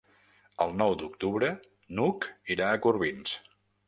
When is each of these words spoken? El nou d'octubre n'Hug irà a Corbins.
El 0.63 0.71
nou 0.77 0.95
d'octubre 1.01 1.49
n'Hug 1.97 2.25
irà 2.57 2.71
a 2.71 2.81
Corbins. 2.87 3.37